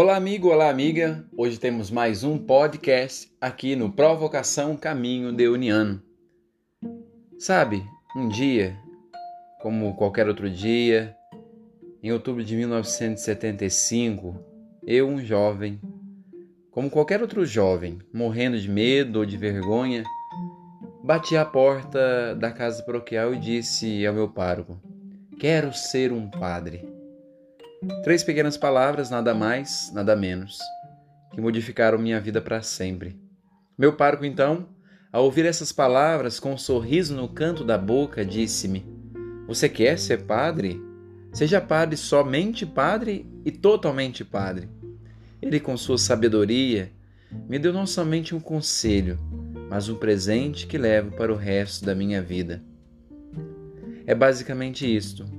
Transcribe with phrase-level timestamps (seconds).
[0.00, 1.26] Olá, amigo, olá, amiga.
[1.36, 6.00] Hoje temos mais um podcast aqui no Provocação Caminho de Uniano.
[7.36, 7.84] Sabe,
[8.14, 8.78] um dia,
[9.60, 11.16] como qualquer outro dia,
[12.00, 14.38] em outubro de 1975,
[14.86, 15.80] eu, um jovem,
[16.70, 20.04] como qualquer outro jovem, morrendo de medo ou de vergonha,
[21.02, 24.80] bati à porta da casa paroquial e disse ao meu pároco:
[25.40, 26.97] Quero ser um padre.
[28.02, 30.58] Três pequenas palavras, nada mais, nada menos,
[31.30, 33.16] que modificaram minha vida para sempre.
[33.78, 34.70] Meu parco, então,
[35.12, 38.84] ao ouvir essas palavras, com um sorriso no canto da boca, disse-me:
[39.46, 40.82] Você quer ser padre?
[41.32, 44.68] Seja padre somente padre e totalmente padre.
[45.40, 46.90] Ele, com sua sabedoria,
[47.48, 49.20] me deu não somente um conselho,
[49.70, 52.60] mas um presente que levo para o resto da minha vida.
[54.04, 55.37] É basicamente isto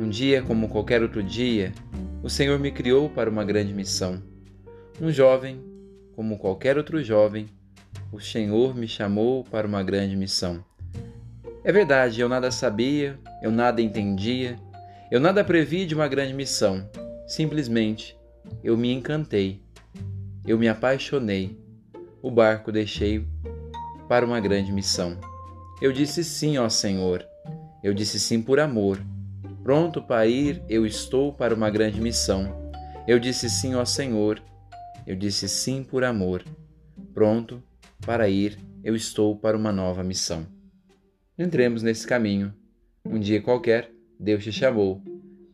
[0.00, 1.74] um dia, como qualquer outro dia,
[2.22, 4.22] o Senhor me criou para uma grande missão.
[4.98, 5.62] Um jovem,
[6.16, 7.46] como qualquer outro jovem,
[8.10, 10.64] o Senhor me chamou para uma grande missão.
[11.62, 14.56] É verdade, eu nada sabia, eu nada entendia,
[15.10, 16.88] eu nada previ de uma grande missão.
[17.26, 18.16] Simplesmente,
[18.64, 19.60] eu me encantei,
[20.46, 21.58] eu me apaixonei.
[22.22, 23.26] O barco deixei
[24.08, 25.18] para uma grande missão.
[25.80, 27.22] Eu disse sim, ó Senhor.
[27.82, 28.98] Eu disse sim por amor.
[29.70, 32.72] Pronto para ir, eu estou para uma grande missão.
[33.06, 34.42] Eu disse sim ao Senhor.
[35.06, 36.42] Eu disse sim por amor.
[37.14, 37.62] Pronto
[38.04, 40.44] para ir, eu estou para uma nova missão.
[41.38, 42.52] Entremos nesse caminho.
[43.04, 45.04] Um dia qualquer, Deus te chamou.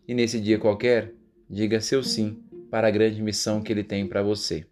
[0.09, 1.13] E nesse dia qualquer,
[1.47, 4.65] diga seu sim para a grande missão que Ele tem para você.